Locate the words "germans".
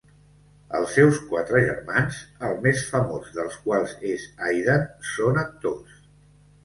1.67-2.17